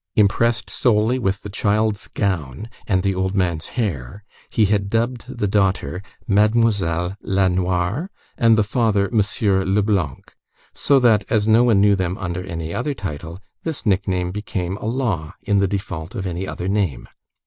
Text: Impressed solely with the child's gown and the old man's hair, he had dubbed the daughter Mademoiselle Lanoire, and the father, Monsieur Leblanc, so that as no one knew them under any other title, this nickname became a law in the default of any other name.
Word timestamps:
Impressed 0.15 0.67
solely 0.67 1.19
with 1.19 1.43
the 1.43 1.49
child's 1.49 2.07
gown 2.07 2.67
and 2.87 3.03
the 3.03 3.13
old 3.13 3.35
man's 3.35 3.67
hair, 3.77 4.23
he 4.49 4.65
had 4.65 4.89
dubbed 4.89 5.25
the 5.29 5.45
daughter 5.47 6.01
Mademoiselle 6.27 7.15
Lanoire, 7.21 8.09
and 8.35 8.57
the 8.57 8.63
father, 8.63 9.09
Monsieur 9.11 9.63
Leblanc, 9.63 10.35
so 10.73 10.99
that 10.99 11.23
as 11.29 11.47
no 11.47 11.65
one 11.65 11.79
knew 11.79 11.95
them 11.95 12.17
under 12.17 12.43
any 12.43 12.73
other 12.73 12.95
title, 12.95 13.39
this 13.61 13.85
nickname 13.85 14.31
became 14.31 14.75
a 14.77 14.85
law 14.87 15.35
in 15.43 15.59
the 15.59 15.67
default 15.67 16.15
of 16.15 16.25
any 16.25 16.47
other 16.47 16.67
name. 16.67 17.07